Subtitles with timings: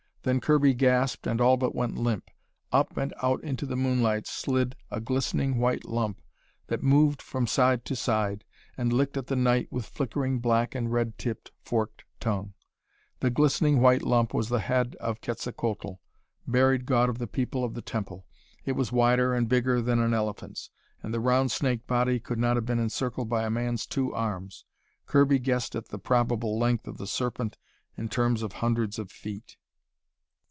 [0.23, 2.29] Then Kirby gasped and all but went limp.
[2.71, 6.21] Up and out into the moonlight slid a glistening white lump
[6.67, 8.45] that moved from side to side
[8.77, 12.53] and licked at the night with flickering black and red tipped forked tongue.
[13.19, 15.93] The glistening white lump was the head of Quetzalcoatl,
[16.45, 18.27] buried God of the People of the Temple.
[18.63, 20.69] It was wider and bigger than an elephant's,
[21.01, 24.65] and the round snake body could not have been encircled by a man's two arms.
[25.07, 27.57] Kirby guessed at the probable length of the Serpent
[27.97, 29.57] in terms of hundreds of feet.